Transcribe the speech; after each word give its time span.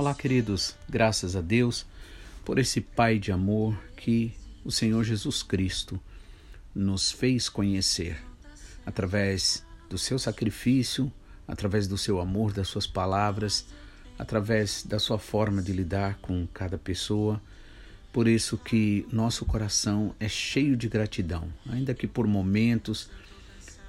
Olá, 0.00 0.14
queridos, 0.14 0.74
graças 0.88 1.36
a 1.36 1.42
Deus 1.42 1.84
por 2.42 2.58
esse 2.58 2.80
Pai 2.80 3.18
de 3.18 3.30
amor 3.30 3.78
que 3.98 4.32
o 4.64 4.72
Senhor 4.72 5.04
Jesus 5.04 5.42
Cristo 5.42 6.00
nos 6.74 7.12
fez 7.12 7.50
conhecer. 7.50 8.16
Através 8.86 9.62
do 9.90 9.98
seu 9.98 10.18
sacrifício, 10.18 11.12
através 11.46 11.86
do 11.86 11.98
seu 11.98 12.18
amor, 12.18 12.50
das 12.50 12.66
suas 12.66 12.86
palavras, 12.86 13.66
através 14.18 14.84
da 14.84 14.98
sua 14.98 15.18
forma 15.18 15.60
de 15.60 15.70
lidar 15.70 16.14
com 16.22 16.46
cada 16.46 16.78
pessoa. 16.78 17.38
Por 18.10 18.26
isso 18.26 18.56
que 18.56 19.06
nosso 19.12 19.44
coração 19.44 20.14
é 20.18 20.30
cheio 20.30 20.78
de 20.78 20.88
gratidão, 20.88 21.46
ainda 21.68 21.92
que 21.92 22.06
por 22.06 22.26
momentos, 22.26 23.10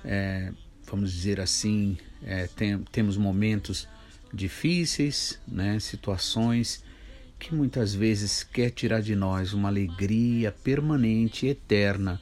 é, 0.03 0.51
vamos 0.85 1.09
dizer 1.13 1.39
assim, 1.39 1.97
é, 2.21 2.47
tem, 2.47 2.79
temos 2.91 3.15
momentos 3.15 3.87
difíceis, 4.33 5.39
né, 5.47 5.79
situações 5.79 6.83
que 7.39 7.53
muitas 7.55 7.93
vezes 7.93 8.43
quer 8.43 8.69
tirar 8.69 9.01
de 9.01 9.15
nós 9.15 9.51
uma 9.51 9.67
alegria 9.67 10.51
permanente 10.51 11.45
e 11.45 11.49
eterna 11.49 12.21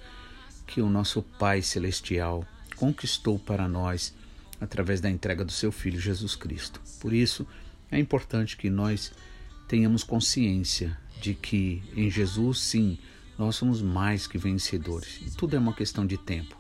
que 0.66 0.82
o 0.82 0.90
nosso 0.90 1.22
Pai 1.22 1.62
celestial 1.62 2.46
conquistou 2.76 3.38
para 3.38 3.68
nós 3.68 4.14
através 4.62 5.02
da 5.02 5.10
entrega 5.10 5.44
do 5.44 5.52
seu 5.52 5.72
filho 5.72 6.00
Jesus 6.00 6.36
Cristo. 6.36 6.82
Por 7.02 7.12
isso, 7.12 7.46
é 7.92 8.00
importante 8.00 8.56
que 8.56 8.70
nós 8.70 9.12
tenhamos 9.68 10.04
consciência 10.04 10.98
de 11.20 11.34
que 11.34 11.84
em 11.96 12.10
Jesus, 12.10 12.60
sim, 12.60 12.98
nós 13.38 13.56
somos 13.56 13.82
mais 13.82 14.28
que 14.28 14.38
vencedores. 14.38 15.20
E 15.26 15.32
tudo 15.32 15.56
é 15.56 15.60
uma 15.60 15.74
questão 15.74 16.06
de 16.06 16.18
tempo. 16.18 16.58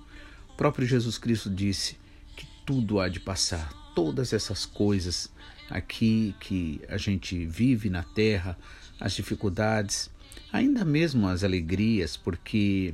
O 0.50 0.53
próprio 0.53 0.86
Jesus 0.88 1.17
Cristo 1.17 1.50
disse 1.50 1.97
que 2.36 2.45
tudo 2.66 3.00
há 3.00 3.08
de 3.08 3.19
passar, 3.19 3.69
todas 4.00 4.31
essas 4.31 4.66
coisas 4.66 5.30
aqui 5.69 6.33
que 6.39 6.80
a 6.88 6.95
gente 6.95 7.45
vive 7.45 7.89
na 7.89 8.02
terra, 8.02 8.58
as 8.97 9.11
dificuldades, 9.14 10.09
ainda 10.53 10.86
mesmo 10.86 11.28
as 11.28 11.44
alegrias, 11.44 12.16
porque 12.16 12.94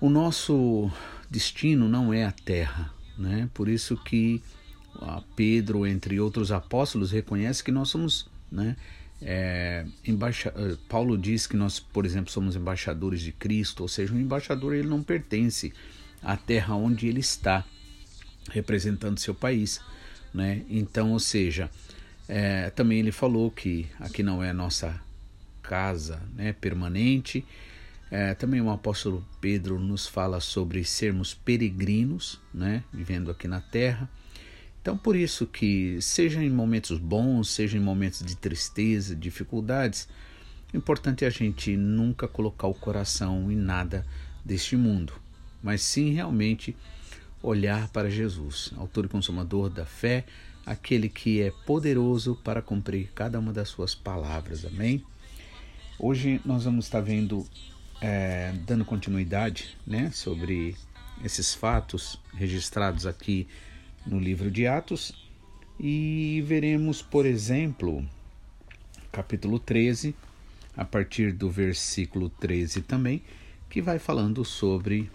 o 0.00 0.08
nosso 0.08 0.88
destino 1.28 1.88
não 1.88 2.14
é 2.14 2.24
a 2.24 2.30
terra, 2.30 2.94
né? 3.18 3.50
Por 3.52 3.68
isso 3.68 3.96
que 3.96 4.40
Pedro, 5.34 5.84
entre 5.84 6.20
outros 6.20 6.52
apóstolos, 6.52 7.10
reconhece 7.10 7.64
que 7.64 7.72
nós 7.72 7.88
somos, 7.88 8.30
né? 8.52 8.76
É, 9.20 9.84
embaixa... 10.06 10.54
Eh, 10.54 10.76
Paulo 10.88 11.18
diz 11.18 11.48
que 11.48 11.56
nós, 11.56 11.80
por 11.80 12.06
exemplo, 12.06 12.30
somos 12.30 12.54
embaixadores 12.54 13.20
de 13.20 13.32
Cristo, 13.32 13.80
ou 13.80 13.88
seja, 13.88 14.14
um 14.14 14.20
embaixador 14.20 14.72
ele 14.72 14.86
não 14.86 15.02
pertence 15.02 15.72
à 16.22 16.36
terra 16.36 16.76
onde 16.76 17.08
ele 17.08 17.18
está, 17.18 17.64
representando 18.50 19.18
seu 19.18 19.34
país, 19.34 19.80
né? 20.32 20.62
Então, 20.68 21.12
ou 21.12 21.20
seja, 21.20 21.70
é, 22.28 22.70
também 22.70 22.98
ele 22.98 23.12
falou 23.12 23.50
que 23.50 23.86
aqui 23.98 24.22
não 24.22 24.42
é 24.42 24.50
a 24.50 24.54
nossa 24.54 25.00
casa 25.62 26.22
né, 26.34 26.52
permanente. 26.52 27.44
É, 28.10 28.34
também 28.34 28.60
o 28.60 28.70
apóstolo 28.70 29.24
Pedro 29.40 29.78
nos 29.78 30.06
fala 30.06 30.40
sobre 30.40 30.82
sermos 30.84 31.34
peregrinos, 31.34 32.40
né, 32.52 32.82
vivendo 32.92 33.30
aqui 33.30 33.46
na 33.46 33.60
terra. 33.60 34.08
Então, 34.80 34.96
por 34.96 35.14
isso 35.14 35.46
que, 35.46 36.00
seja 36.00 36.42
em 36.42 36.48
momentos 36.48 36.98
bons, 36.98 37.50
seja 37.50 37.76
em 37.76 37.80
momentos 37.80 38.24
de 38.24 38.34
tristeza, 38.34 39.14
dificuldades, 39.14 40.08
o 40.72 40.76
importante 40.76 41.24
é 41.24 41.28
a 41.28 41.30
gente 41.30 41.76
nunca 41.76 42.26
colocar 42.26 42.66
o 42.66 42.74
coração 42.74 43.50
em 43.52 43.56
nada 43.56 44.06
deste 44.44 44.76
mundo, 44.76 45.12
mas 45.62 45.82
sim 45.82 46.12
realmente 46.12 46.74
olhar 47.42 47.88
para 47.88 48.10
Jesus, 48.10 48.72
autor 48.76 49.04
e 49.04 49.08
consumador 49.08 49.68
da 49.68 49.84
fé, 49.84 50.24
aquele 50.66 51.08
que 51.08 51.40
é 51.40 51.50
poderoso 51.64 52.36
para 52.42 52.60
cumprir 52.60 53.10
cada 53.14 53.38
uma 53.38 53.52
das 53.52 53.68
suas 53.68 53.94
palavras. 53.94 54.64
Amém? 54.64 55.04
Hoje 55.98 56.40
nós 56.44 56.64
vamos 56.64 56.84
estar 56.84 57.00
vendo, 57.00 57.46
é, 58.00 58.52
dando 58.66 58.84
continuidade 58.84 59.76
né, 59.86 60.10
sobre 60.10 60.76
esses 61.24 61.54
fatos 61.54 62.20
registrados 62.34 63.06
aqui 63.06 63.48
no 64.06 64.18
livro 64.18 64.50
de 64.50 64.66
Atos 64.66 65.12
e 65.80 66.42
veremos, 66.46 67.02
por 67.02 67.24
exemplo, 67.24 68.04
capítulo 69.10 69.58
13, 69.58 70.14
a 70.76 70.84
partir 70.84 71.32
do 71.32 71.50
versículo 71.50 72.28
13 72.28 72.82
também, 72.82 73.22
que 73.68 73.82
vai 73.82 73.98
falando 73.98 74.44
sobre 74.44 75.10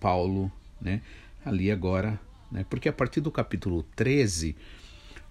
Paulo, 0.00 0.50
né? 0.80 1.00
Ali 1.44 1.70
agora, 1.70 2.20
né? 2.50 2.64
porque 2.68 2.88
a 2.88 2.92
partir 2.92 3.20
do 3.20 3.30
capítulo 3.30 3.82
13, 3.96 4.56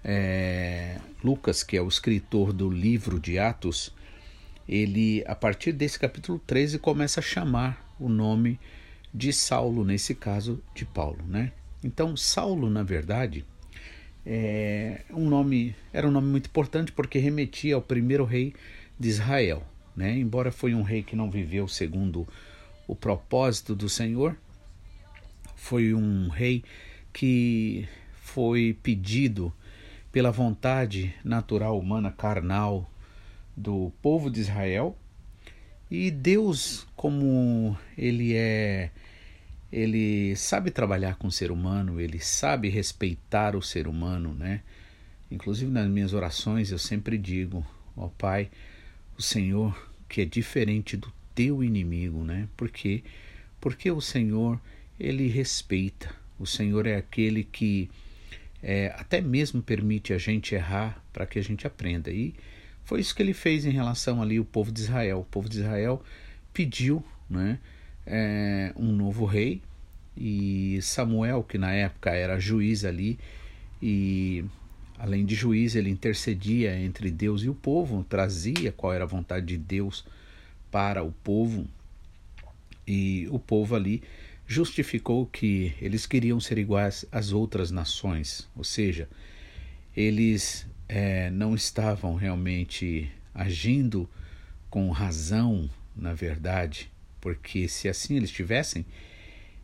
é, 0.04 1.00
Lucas, 1.24 1.64
que 1.64 1.78
é 1.78 1.82
o 1.82 1.88
escritor 1.88 2.52
do 2.54 2.70
livro 2.70 3.20
de 3.20 3.38
Atos, 3.38 3.94
ele, 4.68 5.24
a 5.28 5.36
partir 5.36 5.72
desse 5.72 6.00
capítulo 6.00 6.40
13, 6.40 6.80
começa 6.80 7.20
a 7.20 7.24
chamar 7.24 7.94
o 8.00 8.08
nome 8.10 8.60
de 9.14 9.34
Saulo, 9.34 9.84
nesse 9.84 10.16
caso 10.16 10.62
de 10.74 10.86
Paulo. 10.86 11.24
Né? 11.28 11.52
Então, 11.84 12.16
Saulo, 12.16 12.70
na 12.70 12.84
verdade, 12.84 13.46
é 14.26 15.02
um 15.12 15.28
nome, 15.28 15.76
era 15.92 16.08
um 16.08 16.12
nome 16.12 16.28
muito 16.28 16.48
importante 16.48 16.92
porque 16.92 17.20
remetia 17.20 17.76
ao 17.76 17.82
primeiro 17.82 18.24
rei 18.24 18.54
de 19.00 19.10
Israel. 19.10 19.64
Né? 19.96 20.18
Embora 20.18 20.52
foi 20.52 20.74
um 20.74 20.84
rei 20.84 21.04
que 21.04 21.16
não 21.16 21.30
viveu 21.30 21.68
segundo 21.68 22.28
o 22.88 22.96
propósito 22.96 23.76
do 23.76 23.90
Senhor, 23.90 24.38
foi 25.62 25.94
um 25.94 26.28
rei 26.28 26.64
que 27.14 27.88
foi 28.16 28.76
pedido 28.82 29.54
pela 30.12 30.32
vontade 30.32 31.14
natural 31.24 31.80
humana 31.80 32.12
carnal 32.12 32.92
do 33.56 33.92
povo 34.02 34.30
de 34.30 34.42
Israel. 34.42 34.98
E 35.90 36.10
Deus, 36.10 36.88
como 36.96 37.78
ele 37.96 38.34
é 38.36 38.90
ele 39.72 40.36
sabe 40.36 40.72
trabalhar 40.72 41.16
com 41.16 41.28
o 41.28 41.32
ser 41.32 41.52
humano, 41.52 42.02
ele 42.02 42.20
sabe 42.20 42.68
respeitar 42.68 43.56
o 43.56 43.62
ser 43.62 43.88
humano, 43.88 44.34
né? 44.34 44.64
Inclusive 45.30 45.72
nas 45.72 45.88
minhas 45.88 46.12
orações 46.12 46.72
eu 46.72 46.80
sempre 46.80 47.20
digo, 47.20 47.64
ó 47.96 48.08
Pai, 48.08 48.50
o 49.18 49.22
Senhor 49.22 49.90
que 50.10 50.22
é 50.22 50.26
diferente 50.26 50.98
do 50.98 51.14
teu 51.36 51.64
inimigo, 51.64 52.24
né? 52.24 52.50
Porque 52.58 53.04
porque 53.62 53.92
o 53.92 54.02
Senhor 54.02 54.60
ele 55.02 55.28
respeita. 55.28 56.14
O 56.40 56.46
Senhor 56.46 56.86
é 56.86 56.96
aquele 56.96 57.44
que 57.44 57.90
é, 58.62 58.94
até 58.96 59.20
mesmo 59.20 59.62
permite 59.62 60.14
a 60.14 60.18
gente 60.20 60.54
errar 60.54 61.04
para 61.12 61.26
que 61.26 61.40
a 61.40 61.42
gente 61.42 61.66
aprenda. 61.66 62.12
E 62.12 62.36
foi 62.86 63.02
isso 63.02 63.16
que 63.16 63.24
ele 63.24 63.34
fez 63.34 63.66
em 63.66 63.72
relação 63.72 64.22
ali 64.22 64.38
ao 64.38 64.46
povo 64.46 64.72
de 64.72 64.82
Israel. 64.82 65.22
O 65.22 65.26
povo 65.26 65.50
de 65.50 65.60
Israel 65.60 66.04
pediu 66.54 67.04
né, 67.28 67.58
é, 68.06 68.72
um 68.76 68.92
novo 68.92 69.26
rei 69.26 69.62
e 70.16 70.80
Samuel, 70.84 71.44
que 71.44 71.58
na 71.58 71.72
época 71.72 72.12
era 72.12 72.40
juiz 72.40 72.86
ali, 72.86 73.18
e 73.82 74.46
além 75.00 75.26
de 75.26 75.34
juiz, 75.34 75.74
ele 75.74 75.90
intercedia 75.90 76.78
entre 76.78 77.10
Deus 77.10 77.42
e 77.42 77.50
o 77.50 77.56
povo, 77.56 78.06
trazia 78.08 78.72
qual 78.72 78.94
era 78.94 79.06
a 79.06 79.08
vontade 79.08 79.48
de 79.48 79.58
Deus 79.58 80.06
para 80.70 81.02
o 81.04 81.12
povo. 81.12 81.66
E 82.86 83.28
o 83.32 83.40
povo 83.40 83.76
ali 83.76 84.04
justificou 84.52 85.26
que 85.26 85.74
eles 85.80 86.06
queriam 86.06 86.38
ser 86.38 86.58
iguais 86.58 87.06
às 87.10 87.32
outras 87.32 87.72
nações, 87.72 88.50
ou 88.54 88.66
seja, 88.66 89.08
eles 89.96 90.68
é, 90.90 91.30
não 91.30 91.56
estavam 91.56 92.16
realmente 92.16 93.10
agindo 93.34 94.10
com 94.70 94.90
razão, 94.90 95.70
na 95.96 96.14
verdade, 96.14 96.92
porque 97.22 97.70
se 97.70 97.88
assim 97.88 98.18
eles 98.18 98.30
tivessem, 98.30 98.86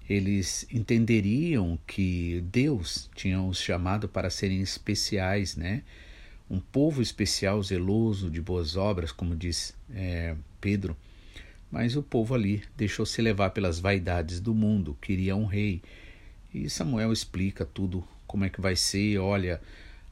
eles 0.09 0.65
entenderiam 0.71 1.77
que 1.85 2.41
Deus 2.49 3.09
tinha 3.13 3.41
os 3.41 3.59
chamado 3.59 4.07
para 4.07 4.29
serem 4.29 4.61
especiais, 4.61 5.57
né? 5.57 5.83
Um 6.49 6.61
povo 6.61 7.01
especial, 7.01 7.61
zeloso 7.61 8.31
de 8.31 8.41
boas 8.41 8.77
obras, 8.77 9.11
como 9.11 9.35
diz 9.35 9.75
é, 9.93 10.33
Pedro 10.61 10.95
mas 11.71 11.95
o 11.95 12.03
povo 12.03 12.33
ali 12.33 12.63
deixou-se 12.75 13.21
levar 13.21 13.49
pelas 13.49 13.79
vaidades 13.79 14.39
do 14.39 14.53
mundo, 14.53 14.97
queria 15.01 15.35
um 15.35 15.45
rei. 15.45 15.81
E 16.53 16.69
Samuel 16.69 17.11
explica 17.11 17.65
tudo 17.65 18.07
como 18.25 18.45
é 18.45 18.49
que 18.49 18.61
vai 18.61 18.75
ser. 18.75 19.17
Olha, 19.19 19.61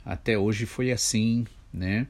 até 0.04 0.38
hoje 0.38 0.66
foi 0.66 0.92
assim, 0.92 1.46
né? 1.74 2.08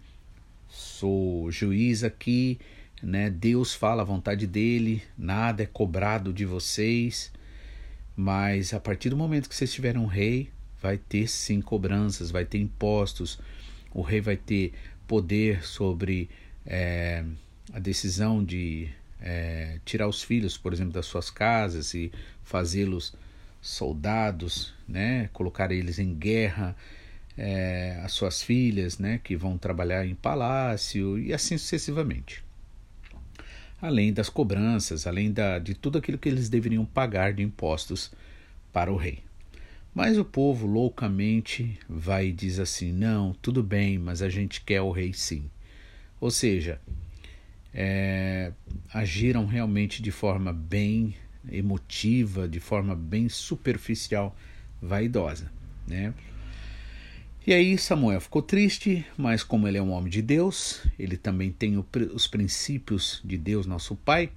Sou 0.68 1.52
juiz 1.52 2.04
aqui, 2.04 2.60
né? 3.02 3.30
Deus 3.30 3.74
fala 3.74 4.02
a 4.02 4.06
vontade 4.06 4.48
dele, 4.48 5.04
nada 5.18 5.64
é 5.64 5.66
cobrado 5.66 6.34
de 6.34 6.46
vocês. 6.46 7.32
Mas 8.16 8.74
a 8.74 8.80
partir 8.80 9.10
do 9.10 9.18
momento 9.18 9.48
que 9.48 9.56
vocês 9.56 9.74
tiverem 9.74 10.02
um 10.02 10.06
rei, 10.06 10.50
vai 10.82 10.98
ter 10.98 11.28
sim 11.28 11.62
cobranças, 11.62 12.32
vai 12.32 12.46
ter 12.46 12.58
impostos. 12.58 13.40
O 13.94 14.02
rei 14.02 14.22
vai 14.22 14.38
ter 14.38 14.74
poder 15.08 15.64
sobre 15.64 16.30
é, 16.66 17.24
a 17.74 17.80
decisão 17.80 18.44
de 18.44 18.90
é, 19.22 19.80
tirar 19.86 20.08
os 20.08 20.24
filhos, 20.24 20.58
por 20.58 20.74
exemplo, 20.74 20.94
das 20.94 21.06
suas 21.06 21.30
casas 21.30 21.94
e 21.94 22.12
fazê-los 22.44 23.14
soldados, 23.62 24.74
né? 24.88 25.30
colocar 25.34 25.72
eles 25.72 26.00
em 26.00 26.14
guerra. 26.14 26.76
é, 27.38 28.00
as 28.04 28.14
suas 28.14 28.42
filhas, 28.42 28.98
né, 28.98 29.20
que 29.24 29.36
vão 29.36 29.58
trabalhar 29.58 30.06
em 30.06 30.16
palácio 30.16 31.20
e 31.20 31.34
assim 31.34 31.58
sucessivamente. 31.58 32.44
Além 33.82 34.14
das 34.14 34.30
cobranças, 34.30 35.06
além 35.06 35.32
da, 35.32 35.60
de 35.60 35.76
tudo 35.76 35.98
aquilo 35.98 36.18
que 36.18 36.30
eles 36.30 36.50
deveriam 36.50 36.86
pagar 36.86 37.34
de 37.34 37.44
impostos 37.44 38.12
para 38.72 38.92
o 38.92 38.96
rei. 38.96 39.20
Mas 39.94 40.18
o 40.18 40.26
povo 40.26 40.66
loucamente 40.66 41.78
vai 41.88 42.28
e 42.28 42.34
diz 42.34 42.60
assim: 42.60 42.92
não, 42.92 43.34
tudo 43.42 43.64
bem, 43.64 43.98
mas 43.98 44.22
a 44.22 44.30
gente 44.30 44.62
quer 44.62 44.82
o 44.82 44.92
rei 44.92 45.14
sim. 45.14 45.50
Ou 46.20 46.32
seja, 46.32 46.82
é, 47.78 48.54
agiram 48.94 49.46
realmente 49.46 50.02
de 50.02 50.10
forma 50.10 50.54
bem 50.54 51.14
emotiva, 51.52 52.48
de 52.48 52.62
forma 52.62 52.96
bem 52.96 53.28
superficial, 53.28 54.34
vaidosa. 54.82 55.52
Né? 55.86 56.14
E 57.46 57.54
aí 57.54 57.78
Samuel 57.78 58.22
ficou 58.22 58.42
triste, 58.42 59.06
mas 59.18 59.44
como 59.44 59.68
ele 59.68 59.78
é 59.78 59.82
um 59.82 59.92
homem 59.92 60.10
de 60.10 60.22
Deus, 60.22 60.82
ele 60.98 61.18
também 61.18 61.52
tem 61.52 61.78
o, 61.78 61.86
os 62.14 62.28
princípios 62.28 63.22
de 63.26 63.38
Deus, 63.38 63.66
nosso 63.66 63.96
Pai, 63.96 64.32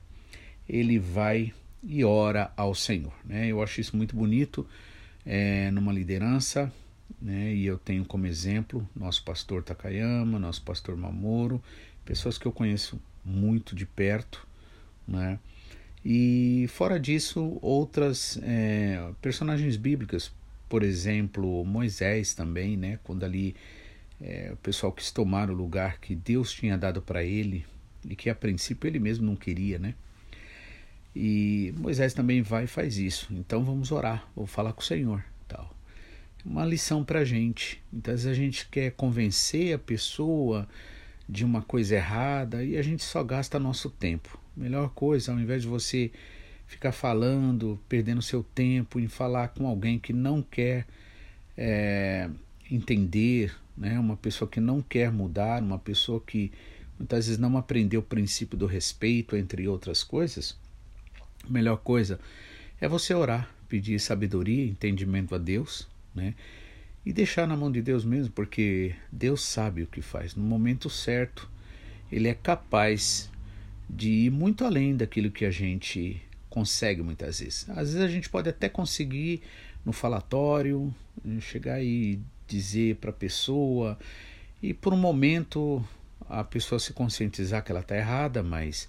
ele 0.68 0.98
vai 0.98 1.54
e 1.82 2.04
ora 2.04 2.52
ao 2.56 2.74
Senhor. 2.74 3.12
Né? 3.24 3.46
Eu 3.46 3.62
acho 3.62 3.80
isso 3.80 3.96
muito 3.96 4.16
bonito 4.16 4.66
é, 5.24 5.70
numa 5.70 5.92
liderança, 5.92 6.72
né? 7.22 7.54
e 7.54 7.64
eu 7.64 7.78
tenho 7.78 8.04
como 8.04 8.26
exemplo 8.26 8.86
nosso 8.94 9.24
pastor 9.24 9.62
Takayama, 9.62 10.40
nosso 10.40 10.62
pastor 10.62 10.96
Mamoro, 10.96 11.62
pessoas 12.04 12.36
que 12.36 12.46
eu 12.46 12.52
conheço 12.52 13.00
muito 13.24 13.74
de 13.74 13.86
perto, 13.86 14.46
né? 15.06 15.38
E 16.04 16.66
fora 16.68 16.98
disso, 16.98 17.58
outras 17.60 18.38
é, 18.42 19.10
personagens 19.20 19.76
bíblicas, 19.76 20.32
por 20.68 20.82
exemplo, 20.82 21.64
Moisés 21.64 22.34
também, 22.34 22.76
né? 22.76 22.98
Quando 23.02 23.24
ali 23.24 23.54
é, 24.20 24.50
o 24.52 24.56
pessoal 24.56 24.92
quis 24.92 25.10
tomar 25.10 25.50
o 25.50 25.54
lugar 25.54 26.00
que 26.00 26.14
Deus 26.14 26.52
tinha 26.52 26.76
dado 26.76 27.02
para 27.02 27.22
ele 27.22 27.64
e 28.08 28.14
que 28.14 28.30
a 28.30 28.34
princípio 28.34 28.88
ele 28.88 28.98
mesmo 28.98 29.26
não 29.26 29.36
queria, 29.36 29.78
né? 29.78 29.94
E 31.14 31.74
Moisés 31.76 32.14
também 32.14 32.42
vai 32.42 32.64
e 32.64 32.68
faz 32.68 32.96
isso. 32.98 33.28
Então 33.32 33.64
vamos 33.64 33.90
orar, 33.90 34.28
vou 34.36 34.46
falar 34.46 34.72
com 34.72 34.80
o 34.80 34.84
Senhor, 34.84 35.24
tal. 35.46 35.74
Uma 36.44 36.64
lição 36.64 37.04
para 37.04 37.20
a 37.20 37.24
gente. 37.24 37.82
Então, 37.92 38.14
às 38.14 38.22
vezes 38.22 38.38
a 38.38 38.40
gente 38.40 38.68
quer 38.68 38.92
convencer 38.92 39.74
a 39.74 39.78
pessoa 39.78 40.68
de 41.28 41.44
uma 41.44 41.60
coisa 41.62 41.96
errada 41.96 42.64
e 42.64 42.76
a 42.76 42.82
gente 42.82 43.04
só 43.04 43.22
gasta 43.22 43.58
nosso 43.58 43.90
tempo. 43.90 44.38
Melhor 44.56 44.88
coisa, 44.90 45.32
ao 45.32 45.38
invés 45.38 45.62
de 45.62 45.68
você 45.68 46.10
ficar 46.66 46.92
falando, 46.92 47.78
perdendo 47.88 48.22
seu 48.22 48.42
tempo 48.42 48.98
em 48.98 49.08
falar 49.08 49.48
com 49.48 49.66
alguém 49.66 49.98
que 49.98 50.12
não 50.12 50.42
quer 50.42 50.86
é, 51.56 52.28
entender, 52.70 53.54
né? 53.76 53.98
uma 53.98 54.16
pessoa 54.16 54.48
que 54.48 54.60
não 54.60 54.80
quer 54.80 55.12
mudar, 55.12 55.62
uma 55.62 55.78
pessoa 55.78 56.20
que 56.20 56.50
muitas 56.98 57.26
vezes 57.26 57.38
não 57.38 57.56
aprendeu 57.56 58.00
o 58.00 58.02
princípio 58.02 58.56
do 58.56 58.66
respeito, 58.66 59.36
entre 59.36 59.68
outras 59.68 60.02
coisas, 60.02 60.56
melhor 61.48 61.76
coisa 61.78 62.18
é 62.80 62.88
você 62.88 63.14
orar, 63.14 63.50
pedir 63.68 63.98
sabedoria, 63.98 64.64
entendimento 64.64 65.34
a 65.34 65.38
Deus, 65.38 65.88
né? 66.14 66.34
E 67.08 67.12
deixar 67.14 67.48
na 67.48 67.56
mão 67.56 67.72
de 67.72 67.80
Deus 67.80 68.04
mesmo, 68.04 68.30
porque 68.34 68.94
Deus 69.10 69.42
sabe 69.42 69.82
o 69.82 69.86
que 69.86 70.02
faz. 70.02 70.34
No 70.34 70.44
momento 70.44 70.90
certo, 70.90 71.48
Ele 72.12 72.28
é 72.28 72.34
capaz 72.34 73.30
de 73.88 74.10
ir 74.10 74.30
muito 74.30 74.62
além 74.62 74.94
daquilo 74.94 75.30
que 75.30 75.46
a 75.46 75.50
gente 75.50 76.20
consegue 76.50 77.00
muitas 77.00 77.40
vezes. 77.40 77.66
Às 77.70 77.94
vezes 77.94 78.02
a 78.02 78.08
gente 78.08 78.28
pode 78.28 78.50
até 78.50 78.68
conseguir 78.68 79.40
no 79.86 79.90
falatório, 79.90 80.94
chegar 81.40 81.82
e 81.82 82.20
dizer 82.46 82.96
para 82.96 83.08
a 83.08 83.14
pessoa, 83.14 83.98
e 84.62 84.74
por 84.74 84.92
um 84.92 84.98
momento 84.98 85.82
a 86.28 86.44
pessoa 86.44 86.78
se 86.78 86.92
conscientizar 86.92 87.64
que 87.64 87.72
ela 87.72 87.80
está 87.80 87.96
errada, 87.96 88.42
mas 88.42 88.86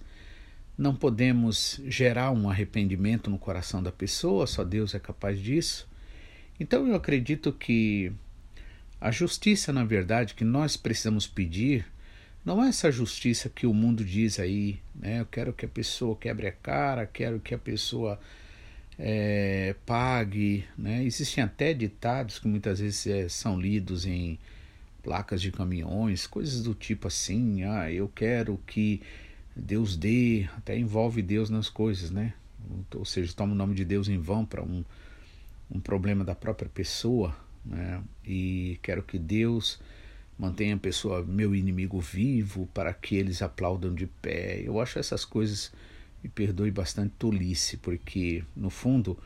não 0.77 0.94
podemos 0.94 1.80
gerar 1.88 2.31
um 2.31 2.50
arrependimento 2.50 3.30
no 3.30 3.39
coração 3.39 3.81
da 3.81 3.94
pessoa, 3.94 4.45
só 4.45 4.66
Deus 4.66 4.94
é 4.94 5.00
capaz 5.00 5.39
disso. 5.39 5.89
Então 6.60 6.88
eu 6.88 6.96
acredito 6.96 7.52
que 7.54 8.12
a 9.00 9.12
justiça, 9.12 9.72
na 9.72 9.84
verdade, 9.84 10.34
que 10.34 10.44
nós 10.44 10.76
precisamos 10.76 11.26
pedir, 11.26 11.86
não 12.44 12.64
é 12.64 12.70
essa 12.70 12.92
justiça 12.92 13.50
que 13.50 13.66
o 13.66 13.74
mundo 13.74 14.04
diz 14.04 14.40
aí, 14.40 14.80
né? 14.94 15.22
Eu 15.22 15.26
quero 15.26 15.54
que 15.54 15.66
a 15.66 15.70
pessoa 15.70 16.16
quebre 16.16 16.48
a 16.48 16.52
cara, 16.52 17.06
quero 17.06 17.40
que 17.40 17.54
a 17.54 17.58
pessoa 17.58 18.20
é, 18.98 19.76
pague, 19.86 20.66
né? 20.78 21.04
Existem 21.04 21.44
até 21.44 21.74
ditados 21.74 22.40
que 22.40 22.48
muitas 22.48 22.80
vezes 22.80 23.08
é, 23.08 23.30
são 23.30 23.60
lidos 23.60 24.06
em 24.06 24.38
placas 25.02 25.42
de 25.42 25.52
caminhões, 25.52 26.28
coisas 26.28 26.62
do 26.62 26.74
tipo 26.74 27.08
assim, 27.08 27.64
ah, 27.64 27.92
eu 27.92 28.10
quero 28.10 28.60
que 28.68 29.02
Deus 29.56 29.96
dê, 29.96 30.48
até 30.58 30.78
envolve 30.78 31.22
Deus 31.22 31.50
nas 31.50 31.70
coisas, 31.70 32.12
né? 32.12 32.34
Ou 32.94 33.06
seja, 33.06 33.34
toma 33.34 33.54
o 33.54 33.56
nome 33.56 33.74
de 33.74 33.86
Deus 33.86 34.10
em 34.10 34.20
vão 34.20 34.46
para 34.46 34.62
um, 34.62 34.84
um 35.69 35.80
problema 35.80 36.24
da 36.24 36.36
própria 36.36 36.69
pessoa, 36.69 37.36
né? 37.66 38.01
E 38.25 38.80
quero 38.81 39.04
que 39.04 39.19
Deus 39.19 39.80
mantenha 40.38 40.75
a 40.75 40.80
pessoa, 40.80 41.21
meu 41.24 41.54
inimigo 41.54 42.00
vivo, 42.00 42.68
para 42.74 42.94
que 42.94 43.16
eles 43.16 43.42
aplaudam 43.42 43.94
de 43.94 44.07
pé. 44.07 44.62
Eu 44.63 44.80
acho 44.80 44.98
essas 44.98 45.25
coisas, 45.25 45.71
me 46.24 46.30
perdoe, 46.30 46.71
bastante 46.71 47.13
tolice, 47.19 47.77
porque 47.77 48.44
no 48.56 48.69
fundo 48.69 49.18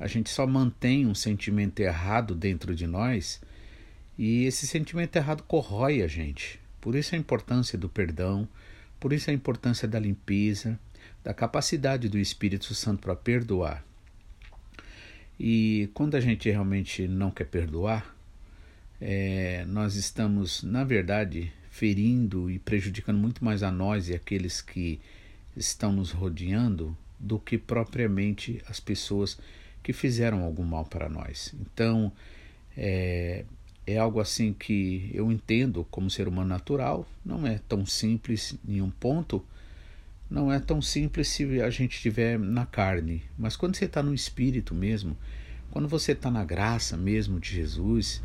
a 0.00 0.06
gente 0.06 0.30
só 0.30 0.46
mantém 0.46 1.06
um 1.06 1.14
sentimento 1.14 1.80
errado 1.80 2.34
dentro 2.34 2.74
de 2.74 2.86
nós 2.86 3.40
e 4.16 4.44
esse 4.44 4.66
sentimento 4.66 5.16
errado 5.16 5.42
corrói 5.42 6.02
a 6.02 6.08
gente. 6.08 6.58
Por 6.80 6.94
isso 6.94 7.14
a 7.14 7.18
importância 7.18 7.78
do 7.78 7.88
perdão, 7.88 8.48
por 8.98 9.12
isso 9.12 9.30
a 9.30 9.34
importância 9.34 9.86
da 9.86 9.98
limpeza, 9.98 10.78
da 11.22 11.34
capacidade 11.34 12.08
do 12.08 12.18
Espírito 12.18 12.74
Santo 12.74 13.02
para 13.02 13.14
perdoar. 13.14 13.84
E 15.38 15.88
quando 15.94 16.16
a 16.16 16.20
gente 16.20 16.50
realmente 16.50 17.06
não 17.06 17.30
quer 17.30 17.46
perdoar, 17.46 18.16
é, 19.00 19.64
nós 19.66 19.94
estamos, 19.94 20.62
na 20.62 20.82
verdade, 20.82 21.52
ferindo 21.70 22.50
e 22.50 22.58
prejudicando 22.58 23.18
muito 23.18 23.44
mais 23.44 23.62
a 23.62 23.70
nós 23.70 24.08
e 24.08 24.14
aqueles 24.14 24.60
que 24.60 25.00
estão 25.56 25.92
nos 25.92 26.10
rodeando 26.10 26.96
do 27.18 27.38
que 27.38 27.56
propriamente 27.56 28.62
as 28.68 28.80
pessoas 28.80 29.38
que 29.82 29.92
fizeram 29.92 30.42
algum 30.42 30.64
mal 30.64 30.84
para 30.84 31.08
nós. 31.08 31.54
Então, 31.60 32.12
é, 32.76 33.44
é 33.86 33.96
algo 33.96 34.20
assim 34.20 34.52
que 34.52 35.10
eu 35.14 35.32
entendo 35.32 35.86
como 35.90 36.10
ser 36.10 36.28
humano 36.28 36.48
natural, 36.48 37.08
não 37.24 37.46
é 37.46 37.60
tão 37.68 37.86
simples 37.86 38.56
em 38.68 38.80
um 38.80 38.90
ponto, 38.90 39.44
não 40.30 40.52
é 40.52 40.60
tão 40.60 40.82
simples 40.82 41.28
se 41.28 41.60
a 41.60 41.70
gente 41.70 41.96
estiver 41.96 42.38
na 42.38 42.66
carne, 42.66 43.22
mas 43.38 43.56
quando 43.56 43.76
você 43.76 43.86
está 43.86 44.02
no 44.02 44.14
espírito 44.14 44.74
mesmo, 44.74 45.16
quando 45.70 45.88
você 45.88 46.12
está 46.12 46.30
na 46.30 46.44
graça 46.44 46.96
mesmo 46.96 47.40
de 47.40 47.54
Jesus, 47.54 48.22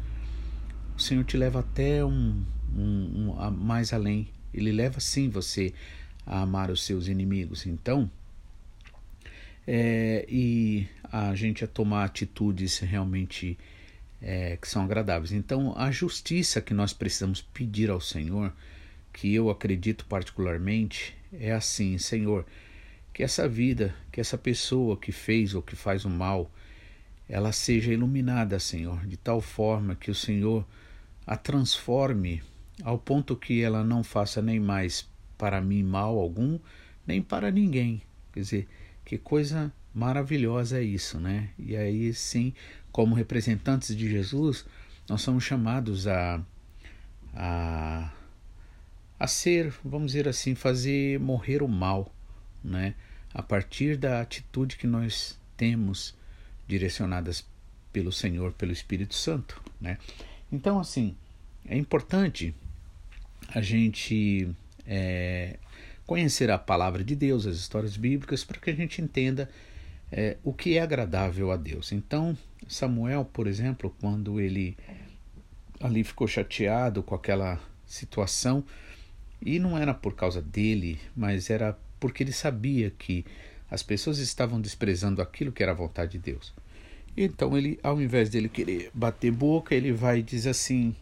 o 0.98 1.02
Senhor 1.02 1.24
te 1.24 1.38
leva 1.38 1.60
até 1.60 2.04
um, 2.04 2.44
um, 2.76 3.32
um 3.32 3.52
mais 3.52 3.94
além. 3.94 4.28
Ele 4.54 4.72
leva 4.72 5.00
sim 5.00 5.30
você 5.30 5.74
a 6.26 6.42
amar 6.42 6.70
os 6.70 6.84
seus 6.84 7.08
inimigos. 7.08 7.66
Então, 7.66 8.10
é, 9.68 10.26
e 10.30 10.88
a 11.12 11.34
gente 11.36 11.64
a 11.64 11.68
tomar 11.68 12.06
atitudes 12.06 12.80
realmente 12.80 13.58
é, 14.22 14.58
que 14.58 14.68
são 14.68 14.84
agradáveis. 14.84 15.32
Então, 15.32 15.74
a 15.78 15.92
justiça 15.92 16.62
que 16.62 16.74
nós 16.74 16.94
precisamos 16.94 17.42
pedir 17.42 17.90
ao 17.90 18.00
Senhor, 18.00 18.54
que 19.14 19.34
eu 19.34 19.50
acredito 19.50 20.06
particularmente, 20.06 21.16
é 21.32 21.54
assim: 21.54 21.98
Senhor, 21.98 22.46
que 23.14 23.24
essa 23.24 23.48
vida, 23.48 23.96
que 24.12 24.20
essa 24.20 24.38
pessoa 24.38 24.98
que 24.98 25.12
fez 25.12 25.54
ou 25.54 25.62
que 25.62 25.76
faz 25.76 26.04
o 26.04 26.10
mal, 26.10 26.52
ela 27.30 27.52
seja 27.52 27.94
iluminada, 27.94 28.60
Senhor, 28.60 29.06
de 29.06 29.16
tal 29.16 29.40
forma 29.40 29.96
que 29.96 30.12
o 30.12 30.16
Senhor 30.16 30.66
a 31.26 31.38
transforme 31.38 32.44
ao 32.84 32.98
ponto 32.98 33.36
que 33.36 33.62
ela 33.62 33.84
não 33.84 34.04
faça 34.04 34.42
nem 34.42 34.60
mais 34.60 35.08
para 35.38 35.62
mim 35.62 35.84
mal 35.84 36.18
algum, 36.18 36.60
nem 37.06 37.22
para 37.22 37.52
ninguém. 37.52 38.02
Quer 38.34 38.40
dizer, 38.40 38.68
que 39.06 39.18
coisa 39.18 39.72
maravilhosa 39.94 40.80
é 40.80 40.84
isso, 40.84 41.20
né? 41.20 41.50
E 41.58 41.76
aí 41.76 42.14
sim, 42.14 42.54
como 42.92 43.16
representantes 43.16 43.96
de 43.96 44.10
Jesus, 44.10 44.66
nós 45.08 45.22
somos 45.22 45.44
chamados 45.44 46.08
a, 46.08 46.42
a, 47.34 48.12
a 49.24 49.28
ser, 49.28 49.74
vamos 49.86 50.12
dizer 50.12 50.28
assim, 50.28 50.54
fazer 50.54 51.18
morrer 51.18 51.64
o 51.64 51.68
mal, 51.70 52.14
né? 52.62 52.94
A 53.34 53.42
partir 53.42 53.96
da 53.96 54.20
atitude 54.20 54.76
que 54.76 54.86
nós 54.86 55.40
temos 55.56 56.14
direcionadas 56.68 57.48
pelo 57.94 58.12
Senhor, 58.12 58.52
pelo 58.52 58.74
Espírito 58.74 59.16
Santo, 59.16 59.64
né? 59.80 59.98
Então, 60.52 60.78
assim, 60.78 61.16
é 61.66 61.78
importante 61.78 62.54
a 63.48 63.62
gente 63.62 64.54
é, 64.86 65.58
conhecer 66.06 66.52
a 66.52 66.58
palavra 66.58 67.02
de 67.02 67.16
Deus, 67.16 67.48
as 67.48 67.56
histórias 67.56 67.96
bíblicas, 67.96 68.44
para 68.44 68.60
que 68.60 68.72
a 68.72 68.76
gente 68.76 69.02
entenda 69.02 69.50
é, 70.12 70.36
o 70.44 70.52
que 70.52 70.78
é 70.78 70.82
agradável 70.82 71.50
a 71.50 71.56
Deus. 71.56 71.94
Então, 71.94 72.38
Samuel, 72.68 73.24
por 73.24 73.48
exemplo, 73.48 73.96
quando 74.02 74.42
ele 74.42 74.76
ali 75.80 76.04
ficou 76.04 76.28
chateado 76.28 77.02
com 77.02 77.16
aquela 77.16 77.58
situação 77.86 78.66
e 79.46 79.60
não 79.60 79.78
era 79.78 79.94
por 79.94 80.16
causa 80.16 80.42
dele, 80.42 81.00
mas 81.16 81.50
era 81.50 81.78
porque 82.00 82.24
ele 82.24 82.32
sabia 82.32 82.92
que 82.92 83.26
as 83.70 83.82
pessoas 83.82 84.20
estavam 84.20 84.62
desprezando 84.62 85.22
aquilo 85.22 85.52
que 85.52 85.64
era 85.64 85.72
a 85.72 85.76
vontade 85.76 86.14
de 86.14 86.20
Deus. 86.20 86.54
Então 87.16 87.58
ele, 87.58 87.80
ao 87.84 88.02
invés 88.02 88.30
dele 88.30 88.50
querer 88.50 88.90
bater 88.94 89.32
boca, 89.32 89.76
ele 89.76 89.92
vai 89.92 90.20
e 90.20 90.24
diz 90.24 90.48
assim, 90.48 90.96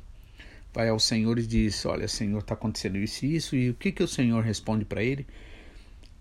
vai 0.74 0.90
ao 0.90 1.00
Senhor 1.00 1.38
e 1.40 1.46
diz, 1.46 1.86
olha 1.86 2.08
Senhor, 2.08 2.40
está 2.40 2.54
acontecendo 2.54 2.98
isso 2.98 3.26
e 3.26 3.36
isso, 3.36 3.56
e 3.56 3.70
o 3.70 3.74
que, 3.74 3.92
que 3.92 4.04
o 4.04 4.08
Senhor 4.08 4.44
responde 4.44 4.86
para 4.86 5.04
ele? 5.04 5.26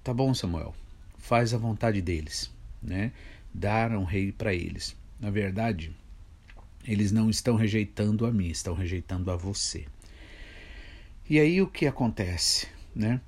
Tá 0.02 0.14
bom 0.14 0.32
Samuel, 0.32 0.74
faz 1.18 1.52
a 1.52 1.58
vontade 1.58 2.00
deles, 2.00 2.50
né? 2.82 3.12
Dar 3.52 3.92
um 3.92 4.04
rei 4.04 4.32
para 4.32 4.54
eles. 4.54 4.96
Na 5.18 5.30
verdade, 5.30 5.92
eles 6.84 7.12
não 7.12 7.28
estão 7.28 7.56
rejeitando 7.56 8.24
a 8.24 8.32
mim, 8.32 8.48
estão 8.48 8.74
rejeitando 8.74 9.30
a 9.30 9.36
você. 9.36 9.86
E 11.30 11.38
aí 11.38 11.62
o 11.62 11.68
que 11.68 11.86
acontece, 11.86 12.66
né? 12.92 13.20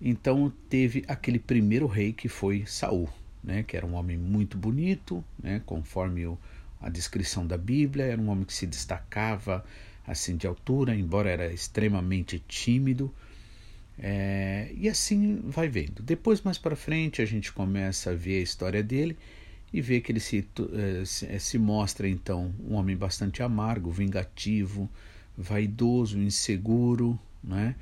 Então 0.00 0.52
teve 0.68 1.04
aquele 1.08 1.40
primeiro 1.40 1.88
rei 1.88 2.12
que 2.12 2.28
foi 2.28 2.64
Saul, 2.64 3.08
né? 3.42 3.64
Que 3.64 3.76
era 3.76 3.84
um 3.84 3.94
homem 3.94 4.16
muito 4.16 4.56
bonito, 4.56 5.24
né? 5.42 5.60
Conforme 5.66 6.24
o, 6.24 6.38
a 6.80 6.88
descrição 6.88 7.44
da 7.44 7.58
Bíblia, 7.58 8.04
era 8.04 8.22
um 8.22 8.28
homem 8.28 8.44
que 8.44 8.54
se 8.54 8.64
destacava 8.64 9.64
assim 10.06 10.36
de 10.36 10.46
altura, 10.46 10.94
embora 10.94 11.30
era 11.30 11.52
extremamente 11.52 12.38
tímido. 12.46 13.12
É, 13.98 14.70
e 14.76 14.88
assim 14.88 15.40
vai 15.44 15.66
vendo. 15.66 16.00
Depois 16.00 16.40
mais 16.42 16.58
para 16.58 16.76
frente 16.76 17.20
a 17.20 17.26
gente 17.26 17.52
começa 17.52 18.12
a 18.12 18.14
ver 18.14 18.38
a 18.38 18.42
história 18.42 18.84
dele 18.84 19.16
e 19.72 19.80
vê 19.80 20.00
que 20.00 20.12
ele 20.12 20.20
se, 20.20 20.46
eh, 20.74 21.04
se, 21.04 21.26
eh, 21.26 21.38
se 21.40 21.58
mostra 21.58 22.08
então 22.08 22.54
um 22.60 22.74
homem 22.74 22.96
bastante 22.96 23.42
amargo, 23.42 23.90
vingativo, 23.90 24.88
vaidoso, 25.36 26.20
inseguro, 26.20 27.18
né? 27.42 27.74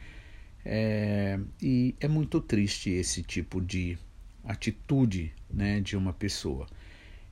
É, 0.65 1.39
e 1.63 1.95
é 2.01 2.09
muito 2.09 2.41
triste 2.41 2.91
esse 2.91 3.23
tipo 3.23 3.61
de 3.61 3.97
atitude 4.45 5.33
né, 5.51 5.81
de 5.81 5.97
uma 5.97 6.13
pessoa. 6.13 6.67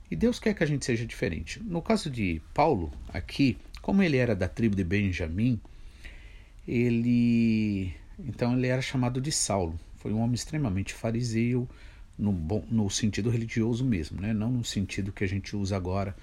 E 0.09 0.15
Deus 0.15 0.39
quer 0.39 0.53
que 0.53 0.63
a 0.63 0.67
gente 0.67 0.85
seja 0.85 1.05
diferente. 1.05 1.61
No 1.63 1.81
caso 1.81 2.09
de 2.09 2.41
Paulo, 2.53 2.91
aqui, 3.09 3.57
como 3.81 4.03
ele 4.03 4.17
era 4.17 4.35
da 4.35 4.47
tribo 4.47 4.75
de 4.75 4.83
Benjamim, 4.83 5.59
ele 6.67 7.93
então 8.17 8.57
ele 8.57 8.67
era 8.67 8.81
chamado 8.81 9.19
de 9.19 9.31
Saulo. 9.31 9.79
Foi 9.97 10.13
um 10.13 10.19
homem 10.19 10.35
extremamente 10.35 10.93
fariseu, 10.93 11.67
no, 12.17 12.31
bom, 12.31 12.63
no 12.69 12.89
sentido 12.89 13.29
religioso 13.29 13.83
mesmo, 13.83 14.21
né? 14.21 14.33
não 14.33 14.51
no 14.51 14.63
sentido 14.63 15.11
que 15.11 15.23
a 15.23 15.27
gente 15.27 15.55
usa 15.55 15.75
agora 15.75 16.15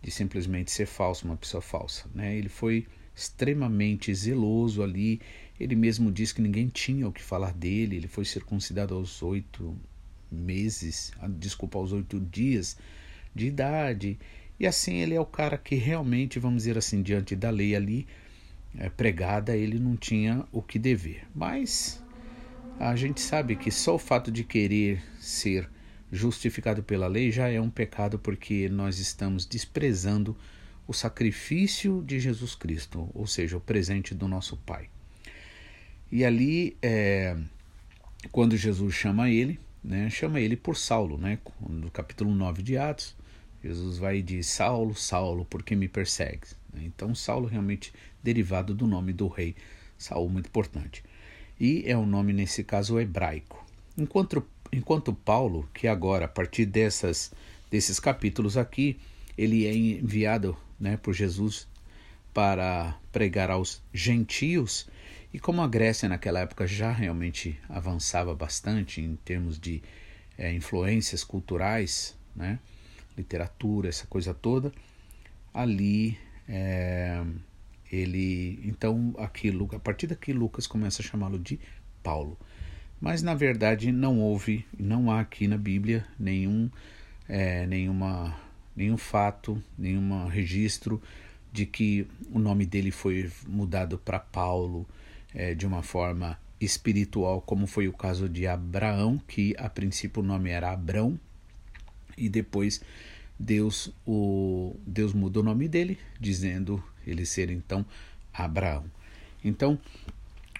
de 0.00 0.10
simplesmente 0.10 0.70
ser 0.70 0.86
falso, 0.86 1.24
uma 1.24 1.36
pessoa 1.36 1.60
falsa. 1.60 2.04
Né? 2.14 2.36
Ele 2.36 2.48
foi 2.48 2.86
extremamente 3.14 4.14
zeloso 4.14 4.82
ali, 4.82 5.20
ele 5.58 5.76
mesmo 5.76 6.10
diz 6.10 6.32
que 6.32 6.42
ninguém 6.42 6.68
tinha 6.68 7.06
o 7.06 7.12
que 7.12 7.22
falar 7.22 7.52
dele, 7.52 7.96
ele 7.96 8.08
foi 8.08 8.24
circuncidado 8.24 8.94
aos 8.94 9.22
oito 9.22 9.76
meses, 10.30 11.12
ah, 11.20 11.28
desculpa, 11.28 11.78
aos 11.78 11.92
oito 11.92 12.18
dias 12.18 12.76
de 13.34 13.46
idade, 13.46 14.18
e 14.58 14.66
assim 14.66 14.96
ele 14.96 15.14
é 15.14 15.20
o 15.20 15.26
cara 15.26 15.58
que 15.58 15.74
realmente, 15.74 16.38
vamos 16.38 16.62
dizer 16.62 16.78
assim, 16.78 17.02
diante 17.02 17.36
da 17.36 17.50
lei 17.50 17.76
ali 17.76 18.06
é, 18.78 18.88
pregada, 18.88 19.56
ele 19.56 19.78
não 19.78 19.96
tinha 19.96 20.44
o 20.50 20.62
que 20.62 20.78
dever. 20.78 21.26
Mas 21.34 22.02
a 22.78 22.96
gente 22.96 23.20
sabe 23.20 23.56
que 23.56 23.70
só 23.70 23.94
o 23.94 23.98
fato 23.98 24.30
de 24.30 24.44
querer 24.44 25.02
ser 25.20 25.68
justificado 26.10 26.82
pela 26.82 27.06
lei 27.06 27.30
já 27.30 27.48
é 27.48 27.60
um 27.60 27.70
pecado 27.70 28.18
porque 28.18 28.68
nós 28.68 28.98
estamos 28.98 29.46
desprezando 29.46 30.36
o 30.86 30.92
sacrifício 30.92 32.02
de 32.06 32.18
Jesus 32.18 32.54
Cristo, 32.54 33.08
ou 33.14 33.26
seja, 33.26 33.56
o 33.56 33.60
presente 33.60 34.14
do 34.14 34.28
nosso 34.28 34.56
Pai. 34.56 34.88
E 36.10 36.24
ali, 36.24 36.76
é, 36.82 37.36
quando 38.30 38.56
Jesus 38.56 38.94
chama 38.94 39.30
ele, 39.30 39.58
né, 39.82 40.10
chama 40.10 40.40
ele 40.40 40.56
por 40.56 40.76
Saulo, 40.76 41.16
né, 41.16 41.38
no 41.60 41.90
capítulo 41.90 42.34
9 42.34 42.62
de 42.62 42.76
Atos, 42.76 43.16
Jesus 43.62 43.98
vai 43.98 44.18
e 44.18 44.22
diz: 44.22 44.46
Saulo, 44.46 44.94
Saulo, 44.94 45.44
por 45.44 45.62
que 45.62 45.74
me 45.74 45.88
persegues? 45.88 46.56
Então, 46.74 47.14
Saulo 47.14 47.46
realmente 47.46 47.92
derivado 48.22 48.74
do 48.74 48.86
nome 48.86 49.12
do 49.12 49.28
rei 49.28 49.54
Saul, 49.96 50.28
muito 50.28 50.46
importante 50.46 51.02
e 51.62 51.84
é 51.86 51.96
um 51.96 52.04
nome, 52.04 52.32
nesse 52.32 52.64
caso, 52.64 52.98
hebraico. 52.98 53.64
Enquanto, 53.96 54.44
enquanto 54.72 55.14
Paulo, 55.14 55.68
que 55.72 55.86
agora, 55.86 56.24
a 56.24 56.28
partir 56.28 56.66
dessas, 56.66 57.32
desses 57.70 58.00
capítulos 58.00 58.56
aqui, 58.56 58.98
ele 59.38 59.64
é 59.64 59.72
enviado 59.72 60.56
né, 60.82 60.96
por 60.96 61.14
Jesus 61.14 61.68
para 62.34 62.98
pregar 63.12 63.50
aos 63.50 63.80
gentios, 63.94 64.88
e 65.32 65.38
como 65.38 65.62
a 65.62 65.68
Grécia 65.68 66.08
naquela 66.08 66.40
época 66.40 66.66
já 66.66 66.90
realmente 66.90 67.58
avançava 67.68 68.34
bastante 68.34 69.00
em 69.00 69.14
termos 69.16 69.60
de 69.60 69.80
é, 70.36 70.52
influências 70.52 71.22
culturais, 71.22 72.18
né, 72.34 72.58
literatura, 73.16 73.88
essa 73.88 74.06
coisa 74.06 74.34
toda, 74.34 74.72
ali 75.54 76.18
é, 76.48 77.22
ele 77.90 78.58
então 78.64 79.14
aqui 79.18 79.52
a 79.74 79.78
partir 79.78 80.08
daqui 80.08 80.32
Lucas 80.32 80.66
começa 80.66 81.00
a 81.00 81.04
chamá-lo 81.04 81.38
de 81.38 81.60
Paulo. 82.02 82.36
Mas 83.00 83.22
na 83.22 83.34
verdade 83.34 83.92
não 83.92 84.18
houve 84.18 84.66
não 84.78 85.10
há 85.10 85.20
aqui 85.20 85.46
na 85.46 85.58
Bíblia 85.58 86.06
nenhum 86.18 86.70
é, 87.28 87.66
nenhuma 87.66 88.34
nenhum 88.76 88.96
fato 88.96 89.62
nenhum 89.78 90.26
registro 90.26 91.02
de 91.52 91.66
que 91.66 92.06
o 92.32 92.38
nome 92.38 92.64
dele 92.64 92.90
foi 92.90 93.30
mudado 93.46 93.98
para 93.98 94.18
Paulo 94.18 94.86
é, 95.34 95.54
de 95.54 95.66
uma 95.66 95.82
forma 95.82 96.38
espiritual 96.60 97.40
como 97.40 97.66
foi 97.66 97.88
o 97.88 97.92
caso 97.92 98.28
de 98.28 98.46
Abraão 98.46 99.20
que 99.26 99.54
a 99.58 99.68
princípio 99.68 100.22
o 100.22 100.26
nome 100.26 100.50
era 100.50 100.72
Abrão 100.72 101.18
e 102.16 102.28
depois 102.28 102.80
Deus 103.38 103.92
o 104.06 104.76
Deus 104.86 105.12
mudou 105.12 105.42
o 105.42 105.46
nome 105.46 105.68
dele 105.68 105.98
dizendo 106.20 106.82
ele 107.06 107.26
ser 107.26 107.50
então 107.50 107.84
Abraão. 108.32 108.84
Então, 109.44 109.78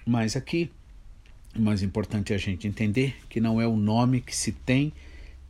mas 0.05 0.35
aqui 0.35 0.69
o 1.55 1.61
mais 1.61 1.81
importante 1.81 2.33
é 2.33 2.35
a 2.35 2.39
gente 2.39 2.67
entender 2.67 3.15
que 3.29 3.39
não 3.39 3.61
é 3.61 3.67
o 3.67 3.75
nome 3.75 4.21
que 4.21 4.35
se 4.35 4.51
tem 4.51 4.91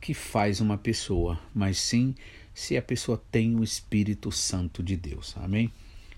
que 0.00 0.14
faz 0.14 0.60
uma 0.60 0.76
pessoa, 0.76 1.40
mas 1.54 1.78
sim 1.78 2.14
se 2.54 2.76
a 2.76 2.82
pessoa 2.82 3.20
tem 3.30 3.56
o 3.56 3.64
Espírito 3.64 4.30
Santo 4.30 4.82
de 4.82 4.96
Deus. 4.96 5.34
Amém? 5.36 5.72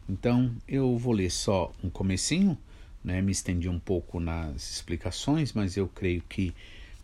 Então, 0.09 0.55
eu 0.69 0.97
vou 0.97 1.13
ler 1.13 1.31
só 1.31 1.73
um 1.83 1.91
comecinho, 1.91 2.57
né? 3.03 3.21
Me 3.23 3.33
estendi 3.33 3.69
um 3.69 3.79
pouco 3.79 4.21
nas 4.21 4.71
explicações, 4.71 5.53
mas 5.53 5.77
eu 5.77 5.89
creio 5.89 6.23
que 6.29 6.55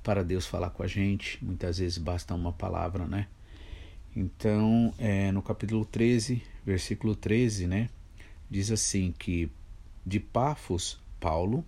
para 0.02 0.22
Deus 0.22 0.46
falar 0.46 0.70
com 0.70 0.82
a 0.82 0.86
gente, 0.86 1.42
muitas 1.42 1.78
vezes 1.78 1.98
basta 1.98 2.34
uma 2.34 2.52
palavra, 2.52 3.06
né? 3.06 3.26
Então, 4.14 4.92
é, 4.98 5.32
no 5.32 5.40
capítulo 5.40 5.84
13, 5.86 6.42
versículo 6.66 7.16
13, 7.16 7.66
né, 7.66 7.88
diz 8.50 8.70
assim 8.70 9.14
que 9.18 9.50
de 10.04 10.20
Pafos, 10.20 11.00
Paulo 11.18 11.64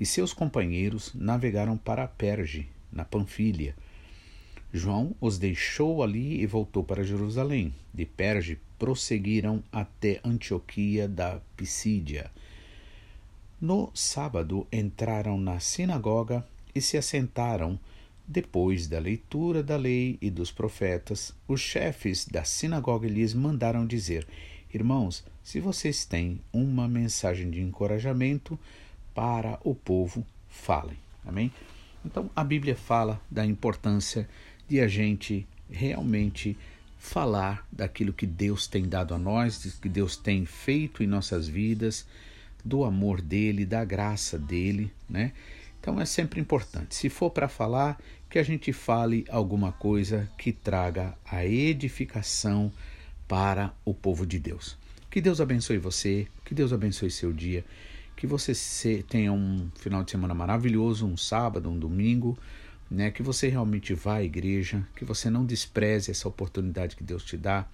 e 0.00 0.06
seus 0.06 0.32
companheiros 0.32 1.12
navegaram 1.14 1.76
para 1.76 2.08
Perge, 2.08 2.68
na 2.90 3.04
Panfilha. 3.04 3.76
João 4.76 5.14
os 5.20 5.38
deixou 5.38 6.02
ali 6.02 6.42
e 6.42 6.46
voltou 6.46 6.82
para 6.82 7.04
Jerusalém. 7.04 7.72
De 7.94 8.04
Perge 8.04 8.58
prosseguiram 8.76 9.62
até 9.70 10.20
Antioquia 10.24 11.06
da 11.06 11.40
Pisídia. 11.56 12.28
No 13.60 13.92
sábado 13.94 14.66
entraram 14.72 15.38
na 15.38 15.60
sinagoga 15.60 16.44
e 16.74 16.80
se 16.80 16.96
assentaram 16.96 17.78
depois 18.26 18.88
da 18.88 18.98
leitura 18.98 19.62
da 19.62 19.76
lei 19.76 20.18
e 20.20 20.28
dos 20.28 20.50
profetas, 20.50 21.32
os 21.46 21.60
chefes 21.60 22.26
da 22.26 22.42
sinagoga 22.42 23.06
lhes 23.06 23.32
mandaram 23.32 23.86
dizer: 23.86 24.26
Irmãos, 24.72 25.24
se 25.44 25.60
vocês 25.60 26.04
têm 26.04 26.40
uma 26.52 26.88
mensagem 26.88 27.48
de 27.48 27.60
encorajamento 27.60 28.58
para 29.14 29.56
o 29.62 29.72
povo, 29.72 30.26
falem. 30.48 30.98
Amém? 31.24 31.52
Então 32.04 32.28
a 32.34 32.42
Bíblia 32.42 32.74
fala 32.74 33.20
da 33.30 33.46
importância 33.46 34.28
de 34.68 34.80
a 34.80 34.88
gente 34.88 35.46
realmente 35.70 36.56
falar 36.98 37.66
daquilo 37.70 38.12
que 38.12 38.26
Deus 38.26 38.66
tem 38.66 38.88
dado 38.88 39.14
a 39.14 39.18
nós, 39.18 39.78
que 39.80 39.88
Deus 39.88 40.16
tem 40.16 40.46
feito 40.46 41.02
em 41.02 41.06
nossas 41.06 41.46
vidas, 41.46 42.06
do 42.64 42.82
amor 42.84 43.20
dele, 43.20 43.66
da 43.66 43.84
graça 43.84 44.38
dele, 44.38 44.90
né? 45.08 45.32
Então 45.78 46.00
é 46.00 46.06
sempre 46.06 46.40
importante. 46.40 46.94
Se 46.94 47.10
for 47.10 47.28
para 47.28 47.46
falar, 47.46 47.98
que 48.30 48.38
a 48.38 48.42
gente 48.42 48.72
fale 48.72 49.24
alguma 49.28 49.70
coisa 49.70 50.28
que 50.38 50.50
traga 50.50 51.14
a 51.24 51.44
edificação 51.44 52.72
para 53.28 53.72
o 53.84 53.92
povo 53.92 54.26
de 54.26 54.38
Deus. 54.38 54.76
Que 55.10 55.20
Deus 55.20 55.40
abençoe 55.40 55.78
você, 55.78 56.26
que 56.44 56.54
Deus 56.54 56.72
abençoe 56.72 57.10
seu 57.10 57.32
dia, 57.32 57.64
que 58.16 58.26
você 58.26 59.04
tenha 59.08 59.32
um 59.32 59.70
final 59.76 60.02
de 60.02 60.10
semana 60.10 60.34
maravilhoso, 60.34 61.06
um 61.06 61.16
sábado, 61.16 61.70
um 61.70 61.78
domingo, 61.78 62.36
né? 62.90 63.10
Que 63.10 63.22
você 63.22 63.48
realmente 63.48 63.94
vá 63.94 64.16
à 64.16 64.22
igreja, 64.22 64.86
que 64.96 65.04
você 65.04 65.30
não 65.30 65.44
despreze 65.44 66.10
essa 66.10 66.28
oportunidade 66.28 66.96
que 66.96 67.04
Deus 67.04 67.24
te 67.24 67.36
dá 67.36 67.66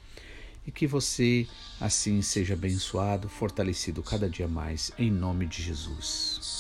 e 0.67 0.71
que 0.71 0.87
você 0.87 1.47
assim 1.81 2.21
seja 2.23 2.55
abençoado, 2.55 3.29
fortalecido 3.29 4.03
cada 4.03 4.29
dia 4.29 4.49
mais 4.49 4.93
em 4.99 5.11
nome 5.11 5.47
de 5.47 5.63
Jesus. 5.63 6.60